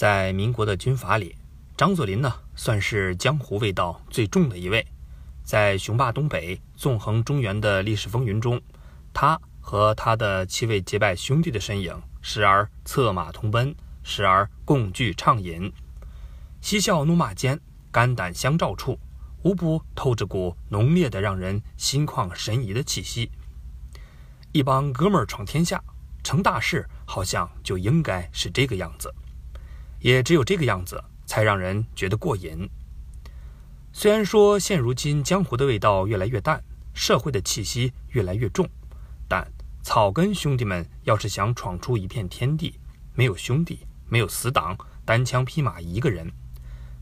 [0.00, 1.36] 在民国的军阀里，
[1.76, 4.86] 张作霖呢算是江湖味道最重的一位。
[5.44, 8.58] 在雄霸东北、纵横中原的历史风云中，
[9.12, 15.70] 他和他的七位结拜兄弟的身影，时而策马同奔，时而共聚畅饮，
[16.62, 17.60] 嬉笑怒骂间，
[17.92, 18.98] 肝胆相照处，
[19.42, 23.30] 无不透着股浓烈的、让人心旷神怡的气息。
[24.52, 25.84] 一帮哥们儿闯天下，
[26.24, 29.14] 成大事，好像就应该是这个样子。
[30.00, 32.68] 也只有这个样子，才让人觉得过瘾。
[33.92, 36.62] 虽然说现如今江湖的味道越来越淡，
[36.94, 38.68] 社会的气息越来越重，
[39.28, 39.46] 但
[39.82, 42.78] 草根兄弟们要是想闯出一片天地，
[43.14, 46.30] 没有兄弟，没有死党，单枪匹马一个人，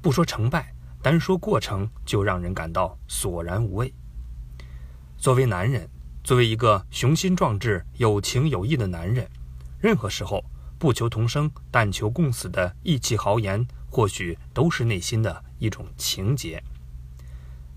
[0.00, 3.92] 不说成败，单说过程就让人感到索然无味。
[5.16, 5.88] 作为男人，
[6.22, 9.28] 作为一个雄心壮志、有情有义的男人，
[9.80, 10.44] 任何时候。
[10.84, 16.62] 不求同生，但求共死的义气豪言，或许都是内心的一种情结。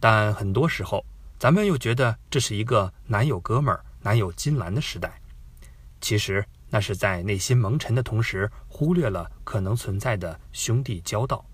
[0.00, 1.04] 但很多时候，
[1.38, 5.20] 咱们又觉得这是一个男友哥们儿、男友金兰的时代。
[6.00, 11.44] 其实，那是在内心蒙尘的同时，忽略了可能存在的兄弟交道。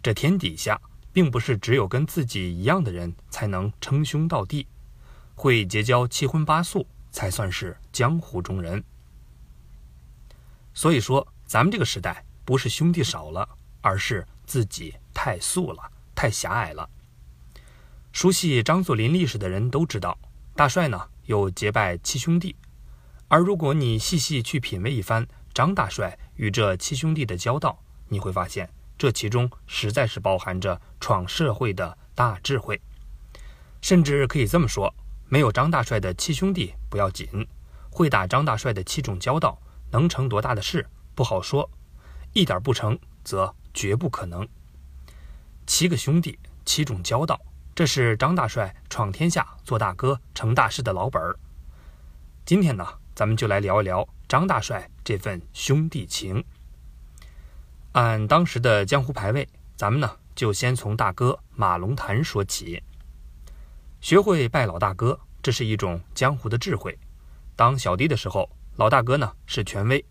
[0.00, 0.80] 这天底下，
[1.12, 4.68] 并不是只有跟自己一样的人才能称兄道弟，
[5.34, 8.84] 会结交七荤八素，才算是江湖中人。
[10.76, 13.48] 所以说，咱们这个时代不是兄弟少了，
[13.80, 15.82] 而是自己太素了，
[16.14, 16.86] 太狭隘了。
[18.12, 20.18] 熟悉张作霖历史的人都知道，
[20.54, 22.54] 大帅呢有结拜七兄弟，
[23.28, 28.68] 而如果你细细去品味一番张大帅与这七兄弟的交道，你会发现
[28.98, 32.78] 这其中实在是包含着闯社会的大智慧。
[33.80, 34.94] 甚至可以这么说，
[35.30, 37.26] 没有张大帅的七兄弟不要紧，
[37.88, 39.58] 会打张大帅的七种交道。
[39.90, 41.70] 能成多大的事不好说，
[42.32, 44.46] 一点不成则绝不可能。
[45.66, 47.40] 七个兄弟，七种交道，
[47.74, 51.38] 这是张大帅闯天下、做大哥、成大事的老本儿。
[52.44, 56.44] 今天呢，咱们就来聊一聊张大帅这份兄弟情。
[57.92, 62.82] 按当时的江湖排位，咱们呢就先从大哥马龙潭说起。
[64.00, 66.98] 学会拜老大哥，这是一种江湖的智慧。
[67.54, 68.50] 当小弟的时候。
[68.76, 70.04] 老大哥呢是权威，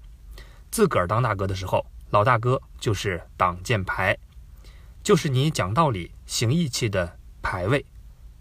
[0.72, 4.18] 自个儿当大哥的时候，老大哥就是挡箭牌，
[5.04, 7.86] 就是你讲道理、行义气的牌位。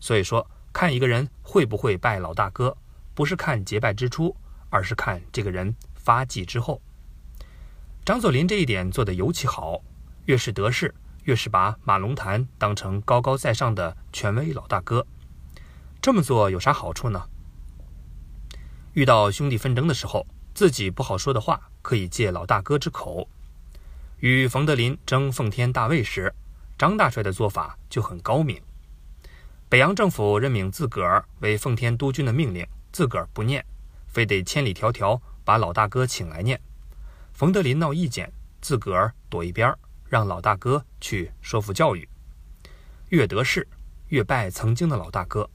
[0.01, 2.75] 所以说，看一个人会不会拜老大哥，
[3.15, 4.35] 不是看结拜之初，
[4.71, 6.81] 而是看这个人发迹之后。
[8.03, 9.83] 张作霖这一点做得尤其好，
[10.25, 15.06] 越是得势，越是把马龙潭当成高高在上的权威老大哥。
[16.01, 17.29] 这么做有啥好处呢？
[18.94, 20.25] 遇到兄弟纷争的时候，
[20.55, 23.28] 自己不好说的话可以借老大哥之口。
[24.21, 26.32] 与冯德林争奉天大位时，
[26.78, 28.62] 张大帅的做法就很高明。
[29.69, 33.66] 北洋政府任命自个儿为奉天督军的命令，自个儿不念，
[34.06, 36.61] 非得千里迢迢把老大哥请来念。
[37.32, 39.75] 冯德林闹意见，自个儿躲一边，
[40.09, 42.09] 让老大哥去说服教育。
[43.09, 43.66] 越得势，
[44.11, 45.50] 越拜曾经的老大哥，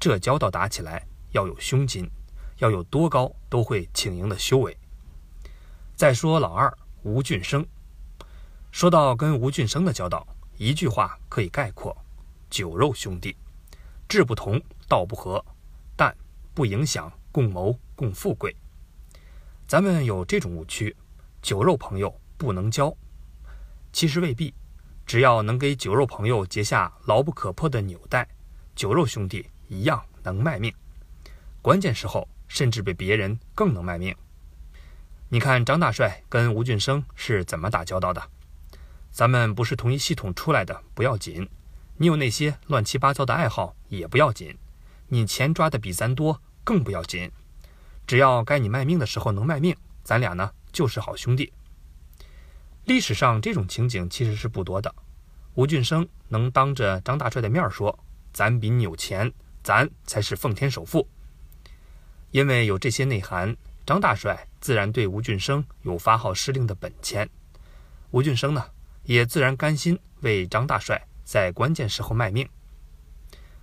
[0.00, 2.10] 这交道打起来要有胸襟。
[2.58, 4.76] 要有多高都会请缨的修为。
[5.96, 7.66] 再说老二吴俊生，
[8.70, 10.26] 说到跟吴俊生的交道，
[10.56, 11.96] 一句话可以概括：
[12.50, 13.36] 酒肉兄弟，
[14.08, 15.44] 志不同，道不合，
[15.96, 16.16] 但
[16.54, 18.54] 不影响共谋共富贵。
[19.66, 20.96] 咱们有这种误区，
[21.42, 22.94] 酒肉朋友不能交，
[23.92, 24.54] 其实未必。
[25.06, 28.28] 只要能给酒肉朋友结下牢不可破的纽带，
[28.76, 30.72] 酒肉兄弟一样能卖命。
[31.62, 32.28] 关键时候。
[32.48, 34.16] 甚至比别人更能卖命。
[35.28, 38.22] 你看张大帅跟吴俊生是怎么打交道的？
[39.10, 41.48] 咱们不是同一系统出来的不要紧，
[41.96, 44.56] 你有那些乱七八糟的爱好也不要紧，
[45.08, 47.30] 你钱抓的比咱多更不要紧。
[48.06, 51.52] 只要该你卖命的时候能卖命，咱俩呢就是好兄弟。
[52.84, 54.94] 历史上这种情景其实是不多的。
[55.54, 57.98] 吴俊生能当着张大帅的面说
[58.32, 59.30] ：“咱比你有钱，
[59.62, 61.06] 咱才是奉天首富。”
[62.30, 67.28] 因为有这些内涵，张大帅自然对吴俊生有发号施令的本钱。
[68.10, 68.64] 吴俊生呢，
[69.04, 72.48] 也自然甘心为张大帅在关键时候卖命。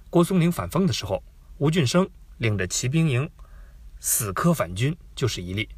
[0.10, 1.24] 郭松龄反封的时候，
[1.58, 3.30] 吴俊生领着骑兵营
[4.00, 5.70] 死磕反军，就是一例。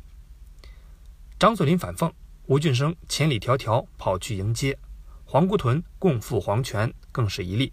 [1.40, 2.12] 张作霖反奉，
[2.46, 4.78] 吴俊生千里迢迢跑去迎接，
[5.26, 7.72] 黄姑屯共赴黄泉，更是一例。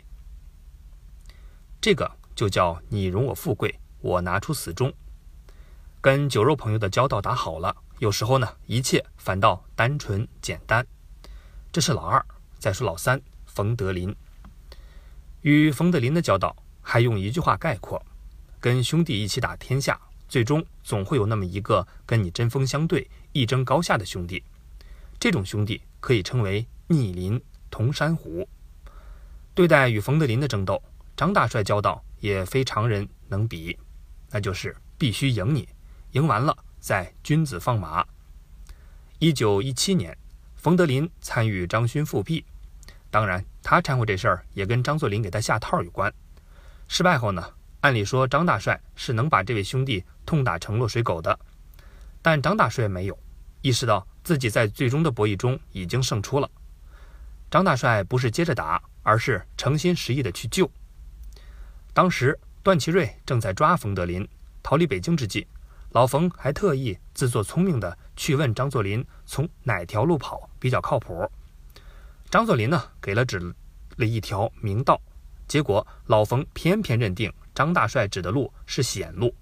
[1.81, 4.93] 这个就叫你容我富贵，我拿出死忠。
[6.05, 10.87] 跟酒肉朋友的交道打好了，有时候呢，一切反倒单纯简单。
[11.73, 12.23] 这是老二。
[12.59, 14.15] 再说老三，冯德林。
[15.41, 18.05] 与冯德林的交道，还用一句话概括：
[18.61, 19.99] 跟兄弟一起打天下，
[20.29, 24.45] 最终总会有那么一个跟你针锋相对、一争高下的兄弟。
[25.19, 28.47] 这种兄弟可以称为逆鳞同山虎。
[29.55, 30.83] 对待与冯德林的争斗，
[31.17, 33.79] 张大帅交道也非常人能比，
[34.29, 35.67] 那就是必须赢你，
[36.14, 38.05] 赢完了再君子放马。
[39.20, 40.16] 一九一七年，
[40.56, 42.44] 冯德林参与张勋复辟，
[43.11, 46.12] 当然他掺和这事儿也跟张作霖给他下套有关。
[46.88, 51.38] 失败后呢，按理说张大帅是能把这位兄弟痛打成落水狗的，
[52.20, 53.19] 但张大帅没有
[53.62, 56.50] 意识到自己在最终的博弈中已经胜出了。
[57.50, 58.82] 张大帅不是接着打。
[59.06, 60.70] 而是诚心实意的去救。
[61.93, 64.26] 当时段祺瑞正在抓冯德林
[64.62, 65.46] 逃离北京之际，
[65.94, 71.31] 老冯还特意自作聪明的去问张作霖从哪条路跑比较靠谱。
[72.29, 73.38] 张作霖呢给了指
[73.94, 75.00] 了一条明道，
[75.46, 79.32] 结果老冯偏偏认定张大帅指的路是险路，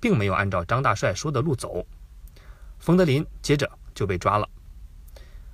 [0.00, 1.84] 并没有按照张大帅说的路走，
[2.78, 4.48] 冯德林接着就被抓了。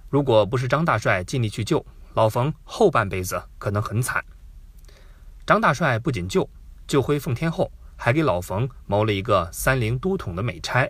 [0.08, 1.84] 如果不是张大帅尽力去救，
[2.14, 4.25] 老冯后半辈子可能很惨。
[5.44, 6.49] 张大帅不仅救
[6.87, 10.88] 救回奉天后，还给老冯谋了一个三陵都统的美差，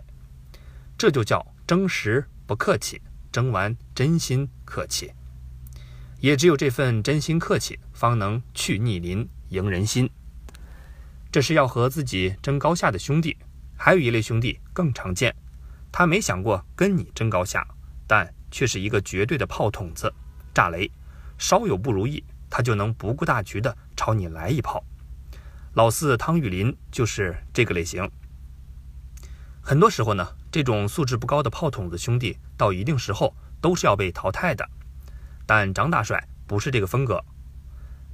[0.97, 3.01] 这就叫争时不客气，
[3.31, 5.11] 争完真心客气。
[6.19, 10.09] 也只有这份真心客气，方能去逆鳞，赢人心。
[11.31, 13.37] 这是要和自己争高下的兄弟。
[13.79, 15.35] 还有一类兄弟更常见，
[15.91, 17.67] 他没想过跟你争高下，
[18.07, 20.11] 但却是一个绝对的炮筒子，
[20.53, 20.89] 炸雷。
[21.37, 24.83] 稍有不如意，他就能不顾大局的朝你来一炮。
[25.77, 28.09] 老四汤玉麟就是这个类型。
[29.61, 33.31] 很多时候呢，这种素质不高的炮筒子兄弟，到一定时候
[33.61, 34.67] 都是要被淘汰的。
[35.45, 37.23] 但张大帅不是这个风格。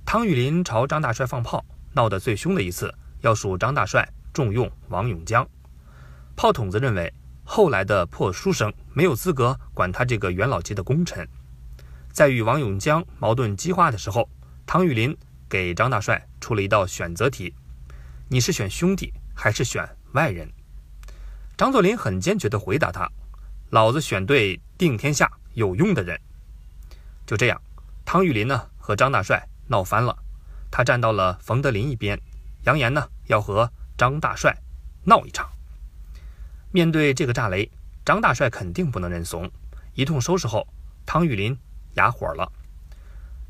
[0.05, 1.63] 汤玉麟朝张大帅放炮，
[1.93, 5.47] 闹得最凶的一次，要数张大帅重用王永江。
[6.35, 7.13] 炮筒子认为，
[7.45, 11.25] 后来的破书生没有资格管他这个元老级的功臣。
[12.11, 14.29] 在与王永江矛盾激化的时候，
[14.65, 15.17] 汤玉麟
[15.47, 17.55] 给张大帅出了一道选择题：
[18.27, 20.51] 你是选兄弟还是选外人？
[21.55, 23.09] 张作霖很坚决地回答他
[23.71, 26.19] ：“老子选对定天下有用的人。”
[27.25, 27.61] 就这样，
[28.03, 30.13] 汤玉麟呢和张大帅闹翻了，
[30.69, 32.19] 他站到了冯德林一边，
[32.65, 34.53] 扬言呢要和张大帅
[35.05, 35.49] 闹一场。
[36.73, 37.71] 面对这个炸雷，
[38.03, 39.49] 张大帅肯定不能认怂，
[39.93, 40.67] 一通收拾后，
[41.05, 41.57] 汤玉麟。
[41.93, 42.51] 哑火了。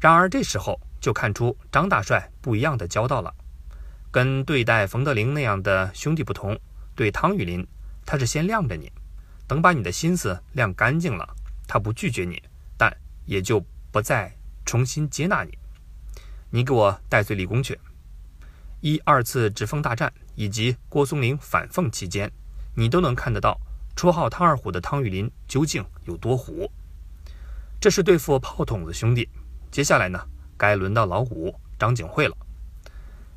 [0.02, 3.36] 然而这时候就看出张大帅不一样的交道了，
[4.10, 6.58] 跟对待冯德林那样的兄弟不同，
[6.96, 7.68] 对汤玉麟，
[8.06, 8.90] 他是先晾着你，
[9.46, 11.28] 等把你的心思晾干净了，
[11.68, 12.42] 他不拒绝你，
[12.78, 12.96] 但
[13.26, 13.62] 也就
[13.92, 14.34] 不再
[14.66, 15.58] 重新接纳你。
[16.52, 17.78] 你给我戴罪立功去。
[18.80, 22.32] 一二次直奉大战以及郭松龄反奉期间，
[22.76, 23.60] 你都能看得到
[23.94, 26.72] 绰号汤二虎的汤玉麟究竟有多虎。
[27.82, 29.28] 这是对付炮筒子兄弟，
[29.70, 30.26] 接下来呢，
[30.64, 32.38] 该轮到老五张景惠了。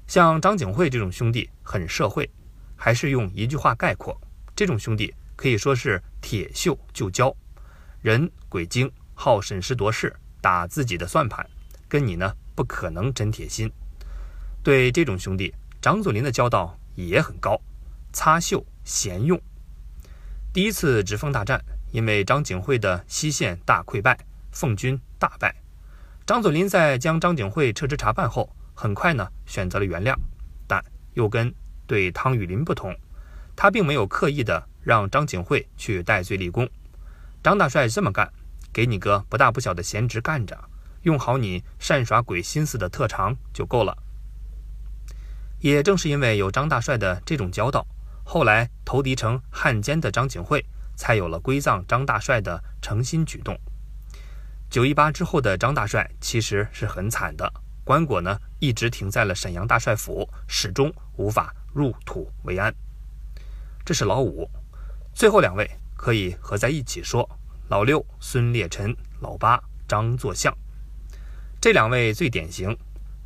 [0.07, 2.31] 像张景惠这种兄弟很社会，
[2.77, 4.17] 还是用一句话概括：
[4.55, 7.35] 这种兄弟可以说是铁锈旧交，
[8.01, 11.45] 人鬼精，好审时度势，打自己的算盘，
[11.89, 13.69] 跟你呢不可能真铁心。
[14.63, 15.53] 对这种兄弟，
[15.83, 17.61] 张作霖的交道也很高，
[18.13, 19.37] 擦锈贤用。
[20.53, 24.17] 第一次直奉大战，因为张景惠的西线大溃败。
[24.53, 25.55] 奉军大败，
[26.27, 30.13] 张作霖在将张景惠撤职查办后，很快呢选择了原谅，
[30.67, 31.55] 但又跟
[31.87, 32.93] 对汤玉麟不同，
[33.55, 36.69] 他并没有刻意的让张景惠去戴罪立功。
[37.45, 38.29] 张大帅这么干，
[38.73, 40.59] 给你个不大不小的闲职干着，
[41.03, 43.97] 用好你善耍鬼心思的特长就够了。
[45.61, 47.87] 也正是因为有张大帅的这种教导，
[48.25, 50.67] 后来投敌成汉奸的张景惠
[50.97, 53.57] 才有了归葬张大帅的诚心举动。
[54.69, 57.51] 九一八之后的张大帅其实是很惨的，
[57.85, 62.75] 棺椁呢一直停在了沈阳大帅府，始终无法入土为安。
[63.85, 64.51] 这是老五，
[65.15, 67.27] 最后两位可以合在一起说：
[67.69, 69.59] 老六孙烈臣，老八
[69.89, 70.53] 张作相。
[71.61, 72.77] 这两位最典型，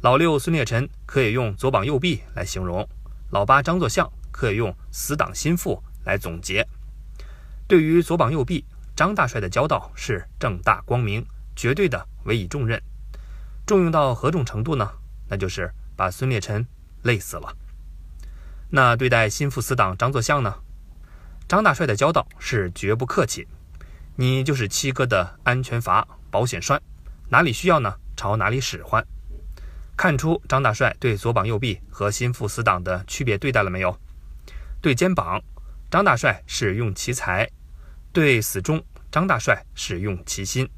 [0.02, 2.86] 老六孙烈臣可以用左膀右臂来形容，
[3.30, 6.64] 老八张作相可以用死党心腹来总结。
[7.66, 8.64] 对于左膀右臂。
[9.00, 11.24] 张大帅的交道是正大光明，
[11.56, 12.78] 绝对的委以重任，
[13.64, 14.92] 重用到何种程度呢？
[15.26, 16.66] 那就是把孙烈臣
[17.04, 17.56] 累死了。
[18.68, 20.54] 那对待心腹死党张作相呢？
[21.48, 23.48] 张大帅的交道是绝不客气，
[24.16, 26.78] 你就是七哥的安全阀、保险栓，
[27.30, 29.02] 哪里需要呢，朝哪里使唤。
[29.96, 33.98] 看出张大帅对左膀右臂和心腹死党的区别对待了没有？
[34.82, 35.42] 对肩膀，
[35.90, 37.46] 张大帅是用其才；
[38.12, 40.68] 对死忠，张大帅使用其心。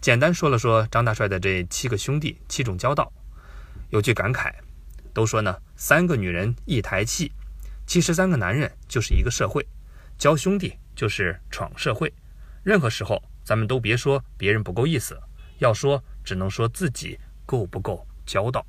[0.00, 3.12] 简单说了说张大帅的这七个兄弟七种交道，
[3.90, 4.52] 有句感慨，
[5.12, 7.32] 都说呢三个女人一台戏，
[7.86, 9.66] 其实三个男人就是一个社会，
[10.18, 12.12] 交兄弟就是闯社会。
[12.62, 15.18] 任何时候咱们都别说别人不够意思，
[15.58, 18.06] 要说只能说自己够不够。
[18.26, 18.64] 交道。